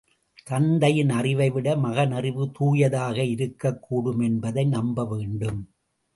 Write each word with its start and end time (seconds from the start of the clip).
தந்தையின் 0.45 1.09
அறிவைவிட 1.09 1.75
மகனறிவு 1.75 2.51
தூயதாக 2.51 3.17
இருக்கக்கூடும் 3.23 4.23
என்பதை 4.23 4.65
நம்பவேண்டும். 4.65 5.61